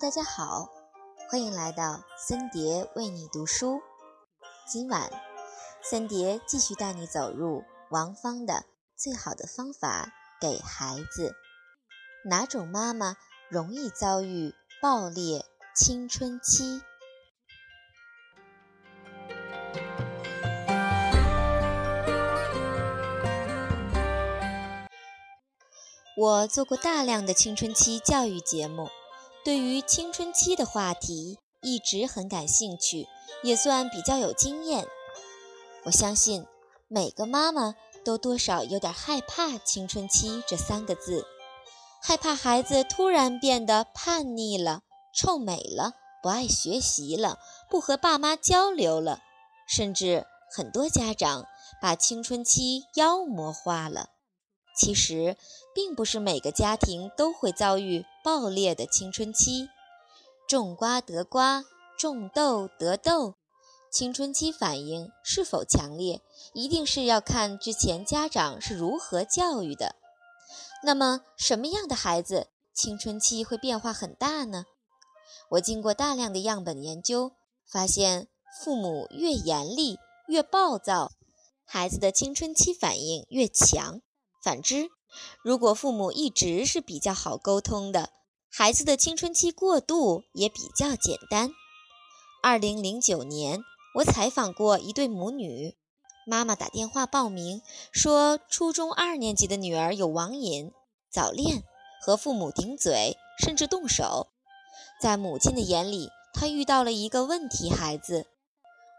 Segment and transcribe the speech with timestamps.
[0.00, 0.68] 大家好，
[1.28, 3.80] 欢迎来到森蝶为你读书。
[4.64, 5.10] 今晚，
[5.82, 8.52] 森蝶继续带你走入王芳的
[8.94, 11.30] 《最好的方法给孩子》。
[12.28, 13.16] 哪种妈妈
[13.48, 15.44] 容易遭遇爆裂
[15.74, 16.80] 青春期？
[26.16, 28.88] 我做过大量的青春期教育节目。
[29.48, 33.08] 对于青春期的话题一直很感兴趣，
[33.42, 34.86] 也算比较有经验。
[35.84, 36.44] 我相信
[36.86, 41.24] 每个妈妈都多少有点害怕“青春期”这三个字，
[42.02, 44.82] 害怕孩子突然变得叛逆了、
[45.14, 47.38] 臭美了、不爱学习了、
[47.70, 49.20] 不和爸妈交流了，
[49.66, 51.46] 甚至很多家长
[51.80, 54.10] 把青春期妖魔化了。
[54.78, 55.38] 其实，
[55.74, 59.70] 并不是每个家庭都会遭遇爆裂的青春期，
[60.46, 61.64] 种瓜得瓜，
[61.98, 63.36] 种豆得豆。
[63.90, 66.20] 青春期反应是否强烈，
[66.52, 69.96] 一定是要看之前家长是如何教育的。
[70.84, 74.66] 那么，什么样的孩子青春期会变化很大呢？
[75.52, 77.32] 我经过大量的样本研究，
[77.64, 78.28] 发现
[78.62, 81.12] 父母越严厉、越暴躁，
[81.64, 84.02] 孩子的青春期反应越强。
[84.42, 84.90] 反之，
[85.42, 88.10] 如果父母一直是比较好沟通的，
[88.50, 91.50] 孩子的青春期过渡也比较简单。
[92.42, 93.62] 二零零九年，
[93.96, 95.76] 我采访过一对母女，
[96.26, 97.62] 妈妈打电话报名
[97.92, 100.72] 说，初中二年级的女儿有网瘾、
[101.10, 101.62] 早恋，
[102.00, 104.28] 和父母顶嘴，甚至动手。
[105.00, 108.26] 在母亲的眼里，她遇到了一个问题孩子。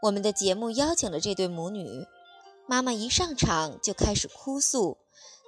[0.03, 2.05] 我们的节目邀请了这对母女，
[2.67, 4.97] 妈妈一上场就开始哭诉。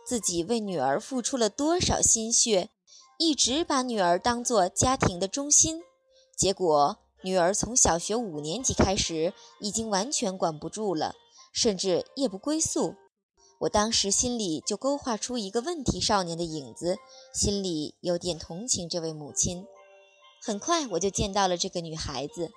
[0.06, 2.70] 自己为女儿付出了多少心血，
[3.22, 5.84] 一直把女儿当做家庭的中心，
[6.36, 11.14] 结果女儿从小学五年级开始已经完全管不住了，
[11.54, 12.96] 甚至夜不归宿。
[13.60, 16.98] 我当时心里就勾画出一个问题少年的影子，
[17.32, 19.68] 心里有点同情这位母亲。
[20.42, 22.50] 很快我就见到了这个女孩子，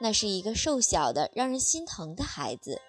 [0.00, 2.80] 那是一个瘦小的、让人心疼的孩子。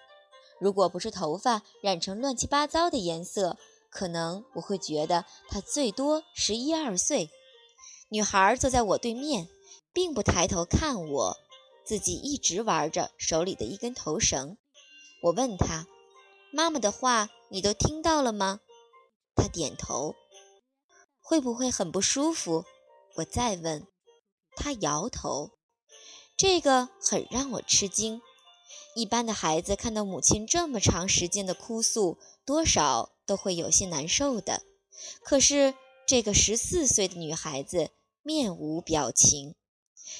[0.58, 3.58] 如果不是头发染成乱七八糟的颜色，
[3.90, 7.30] 可能我会觉得她最多十一二岁。
[8.10, 9.48] 女孩坐在我对面，
[9.92, 11.36] 并不抬头看我，
[11.84, 14.56] 自己一直玩着手里的一根头绳。
[15.22, 15.86] 我问她
[16.52, 18.60] ：“妈妈的话你都听到了吗？”
[19.36, 20.14] 她点头。
[21.20, 22.64] 会不会很不舒服？
[23.16, 23.86] 我再问。
[24.56, 25.50] 她摇头。
[26.36, 28.22] 这个很让我吃惊。
[28.94, 34.62] 一般的孩子看到母亲这么长时间的哭诉，多少都会有些难受的。
[35.22, 35.74] 可是
[36.06, 37.90] 这个十四岁的女孩子
[38.22, 39.54] 面无表情，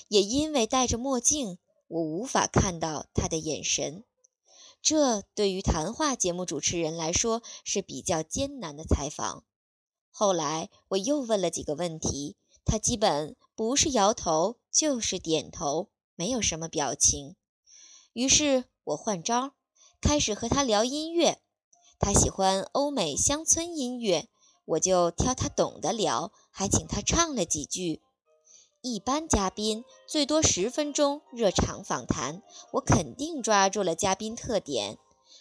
[0.09, 1.59] 也因为戴着墨镜，
[1.89, 4.05] 我无法看到她的眼神。
[4.83, 9.45] 这对于谈话节目主持人来说是比较艰难的采访。
[10.11, 17.35] 后来我又问了几个问题，她基本不是摇头就是点头，没有什么表情。
[18.13, 19.55] 于是我换招，
[20.01, 21.41] 开始和他聊音乐。
[21.99, 24.29] 他喜欢欧美乡村音乐，
[24.65, 28.03] 我就挑他懂得聊，还请他唱了几句。
[28.81, 32.43] 一般嘉宾最多十分钟热场访谈，
[32.75, 34.99] 我肯定抓住了嘉宾特点。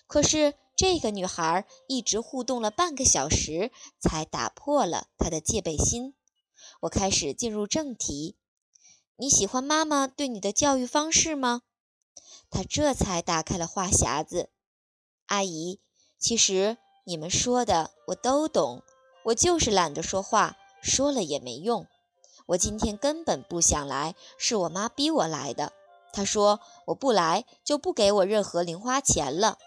[0.08, 6.16] 可是这个女孩一直互动了半个小时，才打破了她的戒备心。
[6.82, 8.36] 我开始进入正题：
[9.18, 11.62] 你喜欢妈妈对你的教育方式吗？
[12.50, 14.50] 他这才打开了话匣子，
[15.28, 15.80] 阿姨，
[16.20, 18.84] 其实你们说的我都懂，
[19.26, 21.86] 我就是懒得说话，说了也没用。
[22.48, 25.74] 我今天根本不想来，是我妈逼我来的。
[26.14, 29.58] 她说我不来就不给我任何零花钱了。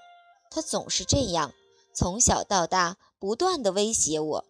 [0.50, 1.52] 她总是这样，
[1.94, 4.44] 从小到大不断的威胁我。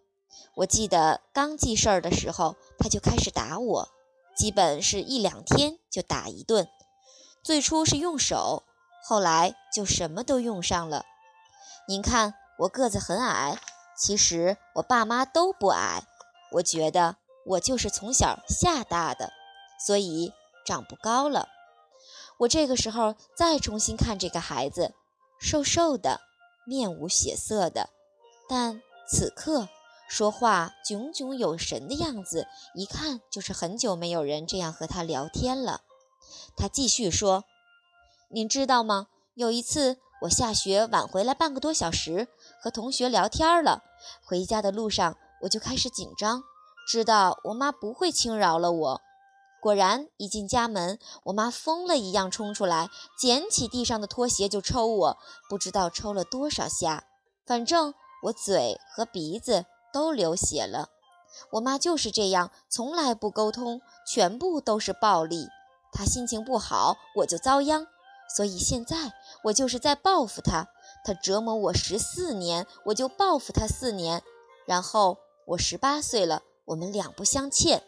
[0.54, 3.88] 我记得刚记事儿的时候，她就开始打我，
[4.36, 6.66] 基本是一两天就打一顿。
[7.42, 8.62] 最初是用手，
[9.02, 11.04] 后来就什么都用上了。
[11.90, 13.58] 您看我个子很矮，
[13.96, 16.04] 其实我爸妈都不矮。
[16.52, 19.32] 我觉得我就是从小吓大的，
[19.84, 20.32] 所以
[20.64, 21.48] 长不高了。
[22.38, 24.94] 我这个时候再重新看这个孩子，
[25.40, 26.20] 瘦瘦的，
[26.64, 27.90] 面无血色的，
[28.48, 29.68] 但此刻
[30.08, 32.46] 说话炯炯有神的样子，
[32.76, 35.80] 一看就是很久没有人这样和他聊天了。
[36.56, 37.42] 他继续说
[38.30, 39.08] ：“您知道吗？
[39.34, 42.28] 有一次我下学晚回来半个多小时，
[42.60, 43.82] 和同学聊天了。
[44.22, 46.42] 回家的路上我就开始紧张，
[46.86, 49.00] 知道我妈不会轻饶了我。
[49.62, 55.18] 果然，一进家门，我妈疯了一样冲出来，捡起地上的拖鞋就抽我，
[55.48, 57.04] 不知道抽了多少下，
[57.46, 57.94] 反正
[58.24, 60.88] 我嘴和鼻子都流血了。
[61.52, 65.48] 我妈就是这样，从来不沟通，全部都是暴力。
[65.92, 67.86] 她心情不好，我就遭殃，
[68.36, 69.12] 所以现在
[69.44, 70.68] 我就是在报复他，
[71.04, 74.22] 他折磨我十四年，我就报复他四年，
[74.66, 77.82] 然后我十八岁了，我们两不相欠。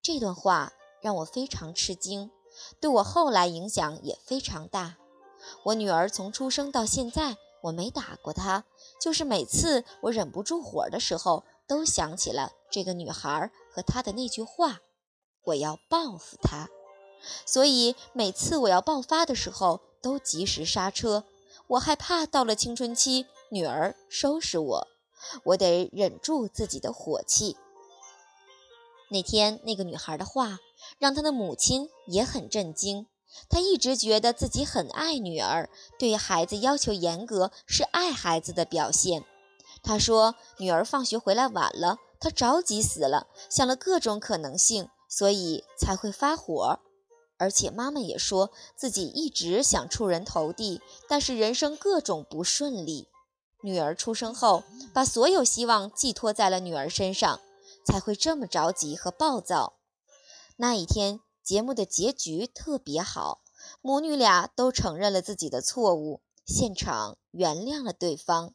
[0.00, 0.72] 这段话
[1.02, 2.30] 让我非常吃惊，
[2.80, 4.96] 对我后来影响也非常大。
[5.64, 8.64] 我女儿从出生到现在，我没打过她，
[9.00, 14.78] 就是每次我忍不住火的时候，都想起了这个女孩和她的那句话
[15.44, 16.68] ：“我要报复她。”
[17.44, 21.24] 所以每次我要爆发的时候，都及时刹车。
[21.68, 24.88] 我害怕到了青春期，女儿收拾我，
[25.44, 27.56] 我得忍住自己的火气。
[29.10, 30.58] 那天那个女孩的话
[30.98, 33.06] 让她的母亲也很震惊。
[33.50, 35.68] 她一直觉得自己很爱女儿，
[35.98, 39.24] 对孩子要求严格是爱孩子的表现。
[39.82, 46.80] 她说女儿放学回来晚了，她着急死了，想了各种可能性，所以才会发火。
[47.38, 53.08] 而且妈妈也说自己一直想出人头地，但是人生各种不顺利。
[53.62, 57.40] 女儿出生后，把所有希望寄托在了女儿身上。
[57.84, 59.78] 才会这么着急和暴躁。
[60.56, 63.40] 那一天节目的结局特别好，
[63.80, 68.52] 母女俩都承认了自己的错误，现场原谅了对方。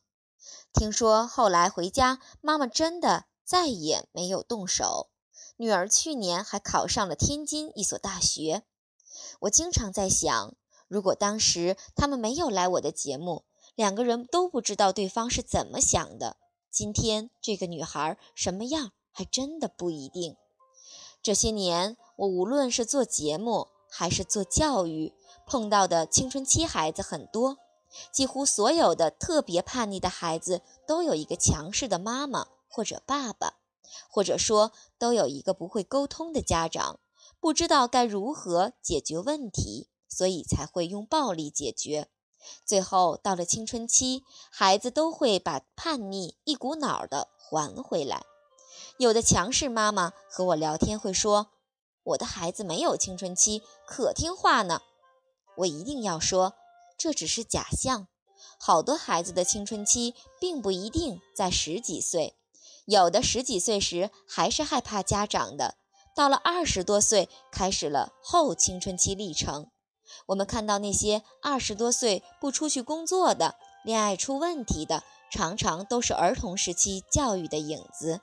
[0.71, 5.09] 听说后来回家，妈妈真的再也没有动手。
[5.57, 8.61] 女儿去年还考上了天津一所大学。
[9.41, 10.55] 我经常在想，
[10.87, 13.43] 如果当时他们没有来我的节目，
[13.75, 16.37] 两个人都不知道对方是怎么想的，
[16.71, 18.91] 今天这个女孩什么样？
[19.11, 20.35] 还真的不一定。
[21.21, 25.13] 这些年，我无论是做节目还是做教育，
[25.45, 27.59] 碰到的青春期孩子很多。
[28.11, 33.59] 几乎所有的特别叛逆的孩子，都有一个强势的妈妈或者爸爸，
[34.09, 36.99] 或者说都有一个不会沟通的家长，
[37.43, 42.07] 不知道该如何解决问题，所以才会用暴力解决。
[42.65, 48.23] 最后到了青春期，孩子都会把叛逆一股脑的还回来。
[48.97, 51.47] 有的强势妈妈和我聊天会说
[52.03, 54.79] ：“我的孩子没有青春期，可听话呢。”
[55.57, 56.53] 我一定要说，
[56.97, 58.07] 这只是假象。
[58.57, 62.37] 好多孩子的青春期并不一定在十几岁，
[62.85, 65.75] 有的十几岁时还是害怕家长的，
[66.15, 69.67] 到了二十多岁开始了后青春期历程。
[70.27, 78.21] 我们看到那些二十多岁不出去工作的、恋爱出问题的，常常都是儿童时期教育的影子。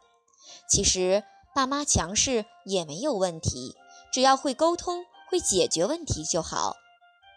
[0.69, 3.75] 其实爸妈强势也没有问题，
[4.13, 6.77] 只要会沟通、会解决问题就好。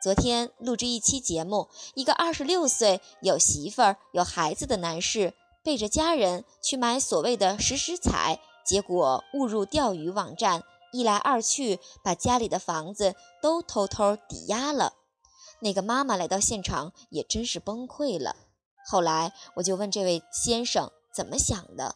[0.01, 5.33] 昨天录制一期节目，一个二十六岁有媳妇儿、有孩子的男士，
[5.63, 14.93] 背着家人去买所谓的时时彩，结果误入钓鱼网站，一来二去把家里的房子都偷偷抵押了。
[15.59, 18.35] 那个妈妈来到现场也真是崩溃了。
[18.85, 21.95] 后来我就问这位先生怎么想的。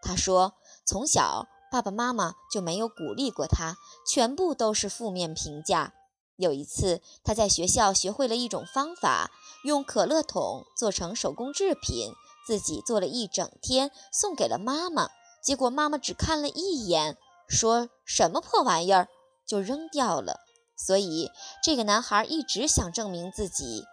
[0.00, 0.54] 他说
[0.86, 5.94] ：“从小爸爸妈妈就没有鼓励过他，全部都是负面评价。
[6.36, 9.32] 有一次，他在学校学会了一种方法，
[9.64, 12.12] 用可乐桶做成手工制品，
[12.46, 15.10] 自己做了一整天，送给了妈妈。
[15.42, 17.16] 结果妈妈只看了一眼，
[17.48, 19.08] 说什么破玩意儿，
[19.46, 20.40] 就扔掉了。
[20.76, 21.30] 所以
[21.62, 23.84] 这个男孩一直想证明自己，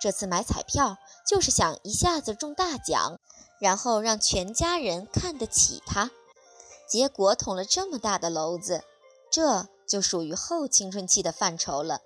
[0.00, 3.18] 这次买彩票就是想一下子中大奖。”
[3.60, 6.10] 然后让全家人看得起他，
[6.88, 8.82] 结果捅了这么大的篓子，
[9.30, 12.00] 这就属于后青春期的范畴了。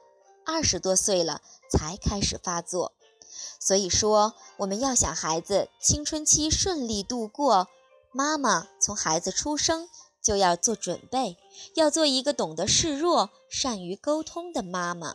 [0.45, 2.93] 二十多岁了才开始发作，
[3.59, 7.67] 所以说我们要想孩子青春期顺利度过，
[8.19, 9.89] 妈妈从孩子出生
[10.21, 11.37] 就要做准备，
[11.75, 15.15] 要做一个懂得示弱、善于沟通的妈妈，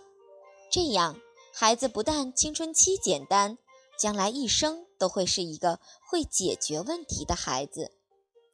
[0.71, 1.19] 这样
[1.53, 3.57] 孩子不但青春期简单。
[3.99, 7.91] 将来一生都会是一个会解决问题的孩子。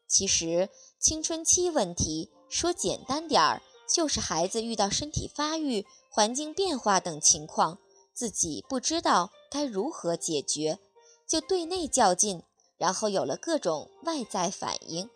[0.08, 7.78] 其实，青春期问题说简单点儿，就是孩子遇到身体发育、环境变化等情况，
[8.16, 10.80] 自己不知道该如何解决，
[11.28, 12.42] 就对内较劲，
[12.80, 15.08] 然后有了各种外在反应。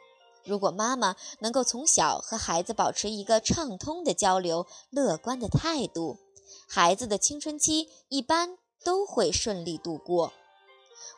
[0.46, 6.20] 如果妈妈能够从小和孩子保持一个畅通的交流、乐观的态度，
[6.67, 8.60] 孩子的青春期一般。
[8.86, 10.34] 都会顺利度过。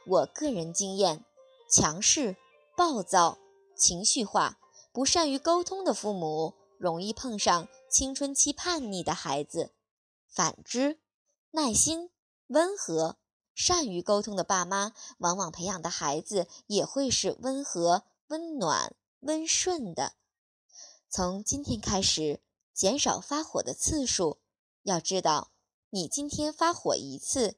[0.06, 1.26] 我个人经验，
[1.68, 2.38] 强势、
[2.78, 3.40] 暴躁、
[3.76, 4.60] 情绪化、
[4.94, 9.72] 不善于沟通的父母，容易碰上青春期叛逆的孩子。
[10.30, 11.00] 反之，
[11.50, 12.12] 耐心、
[12.50, 13.18] 温和、
[13.56, 20.14] 善于沟通的爸妈，往往培养的孩子也会是温和、温暖、温顺的。
[21.10, 22.42] 从今天开始，
[22.74, 24.40] 减少发火的次数。
[24.84, 25.52] 要知道，
[25.90, 27.58] 你今天发火一次，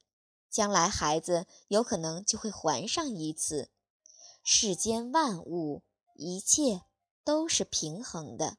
[0.49, 3.71] 将来孩子有可能就会还上一次。
[4.43, 5.81] 世间万物，
[6.13, 6.83] 一切
[7.25, 8.57] 都是平衡的。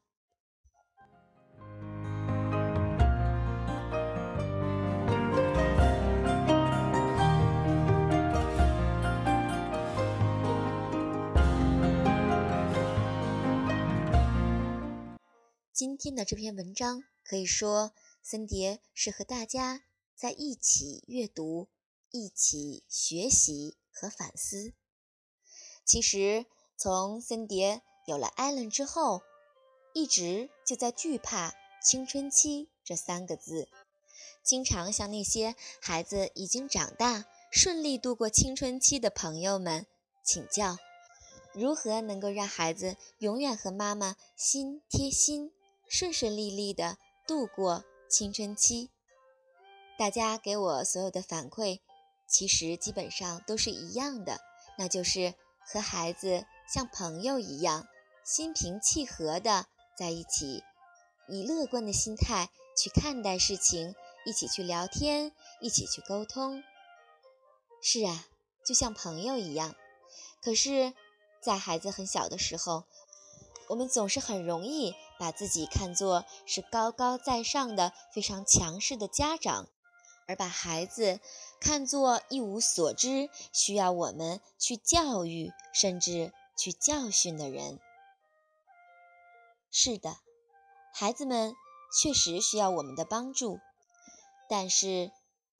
[15.79, 19.83] 今天的这篇文章可以说，森蝶是和大家
[20.13, 21.69] 在一起阅读、
[22.11, 24.73] 一起学习和反思。
[25.85, 26.45] 其实，
[26.75, 29.21] 从森蝶有了艾伦之后，
[29.93, 33.69] 一直就在惧怕“青春期”这三个字，
[34.43, 39.87] 经常向那些孩子已经长大、顺利度过青春期的朋友们
[40.25, 40.75] 请教，
[41.53, 45.53] 如何能够让孩子永远和妈妈心贴心。
[45.89, 48.89] 顺顺利利的度过青春期，
[49.97, 51.81] 大家给我所有的反馈，
[52.27, 54.39] 其实基本上都是一样的，
[54.77, 57.87] 那就是和孩子像朋友一样，
[58.23, 59.65] 心平气和的
[59.97, 60.63] 在一起，
[61.27, 66.63] 以乐观的心态去看待事情，一起去聊天，一起去沟通。
[67.81, 68.27] 是啊，
[68.63, 69.75] 就像朋友一样。
[70.39, 70.93] 可是，
[71.41, 72.83] 在孩子很小的时候，
[73.69, 79.67] 我们总是很容易把自己看作是高高在上的、非常强势的家长，
[80.27, 81.19] 而把孩子
[81.59, 87.81] 看作一无所知、需要我们去教育甚至去教训的人。
[89.69, 90.17] 是的，
[90.93, 91.53] 孩子们
[92.01, 93.59] 确实需要我们的帮助，
[94.47, 95.11] 但是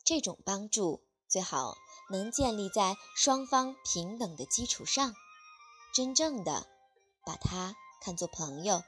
[0.06, 1.75] 这种帮助最好
[2.10, 5.13] 能建立在双方平等的基础上，
[5.94, 6.66] 真正的
[7.25, 7.75] 把他。
[8.01, 8.82] 看作朋友，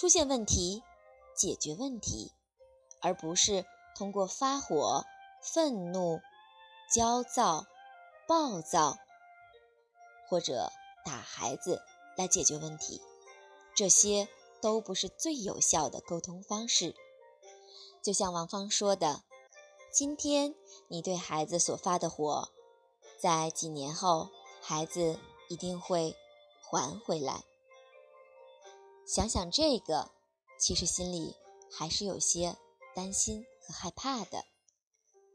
[0.00, 0.82] 出现问题
[1.36, 2.32] 解决问题，
[3.02, 5.04] 而不是通过发火、
[5.42, 6.22] 愤怒、
[6.90, 7.66] 焦躁、
[8.26, 8.96] 暴躁
[10.26, 10.72] 或者
[11.04, 11.82] 打孩子
[12.16, 13.02] 来解决问题。
[13.76, 14.26] 这些
[14.62, 16.94] 都不是最有效的沟通方式。
[18.02, 19.22] 就像王芳说的
[19.92, 20.54] ：“今天
[20.88, 22.48] 你对孩子所发的火，
[23.18, 24.30] 在几年后，
[24.62, 25.18] 孩子
[25.50, 26.16] 一定会
[26.62, 27.44] 还回来。”
[29.12, 30.12] 想想这个，
[30.56, 31.34] 其实心里
[31.68, 32.56] 还是有些
[32.94, 34.44] 担心和害怕的。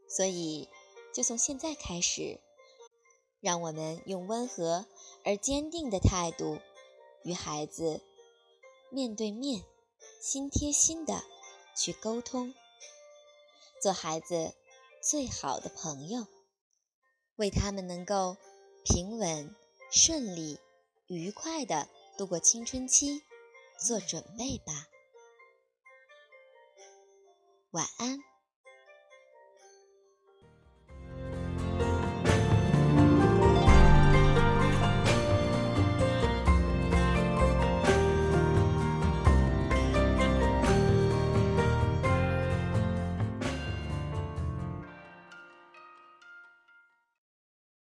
[0.08, 0.70] 所以，
[1.12, 2.40] 就从现在开始，
[3.38, 4.86] 让我们用温和
[5.26, 6.58] 而坚定的态度，
[7.22, 8.00] 与孩子
[8.90, 9.62] 面对面、
[10.22, 11.22] 心贴心的
[11.76, 12.54] 去沟通，
[13.82, 14.54] 做孩子
[15.02, 16.26] 最好的朋友，
[17.34, 18.38] 为他们能够
[18.86, 19.54] 平稳、
[19.92, 20.58] 顺利、
[21.08, 23.22] 愉快的度过青春期。
[23.78, 24.72] 做准备吧，
[27.70, 28.35] 晚安。